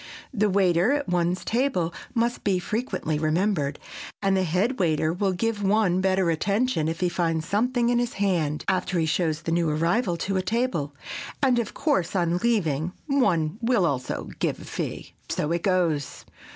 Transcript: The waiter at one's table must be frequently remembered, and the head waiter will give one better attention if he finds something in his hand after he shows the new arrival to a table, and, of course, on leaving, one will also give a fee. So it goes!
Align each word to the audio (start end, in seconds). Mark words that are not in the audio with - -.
The 0.33 0.49
waiter 0.49 0.93
at 0.93 1.07
one's 1.09 1.45
table 1.45 1.93
must 2.15 2.43
be 2.43 2.57
frequently 2.57 3.19
remembered, 3.19 3.77
and 4.19 4.35
the 4.35 4.41
head 4.41 4.79
waiter 4.79 5.13
will 5.13 5.31
give 5.31 5.61
one 5.61 6.01
better 6.01 6.31
attention 6.31 6.87
if 6.87 7.01
he 7.01 7.07
finds 7.07 7.47
something 7.47 7.89
in 7.89 7.99
his 7.99 8.13
hand 8.13 8.65
after 8.67 8.97
he 8.97 9.05
shows 9.05 9.43
the 9.43 9.51
new 9.51 9.69
arrival 9.69 10.17
to 10.17 10.37
a 10.37 10.41
table, 10.41 10.95
and, 11.43 11.59
of 11.59 11.75
course, 11.75 12.15
on 12.15 12.37
leaving, 12.37 12.93
one 13.05 13.59
will 13.61 13.85
also 13.85 14.29
give 14.39 14.59
a 14.59 14.65
fee. 14.65 15.13
So 15.29 15.51
it 15.51 15.61
goes! 15.61 16.25